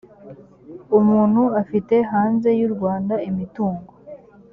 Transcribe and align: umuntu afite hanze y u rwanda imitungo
umuntu 0.99 1.41
afite 1.61 1.95
hanze 2.11 2.49
y 2.59 2.61
u 2.67 2.69
rwanda 2.75 3.15
imitungo 3.29 3.91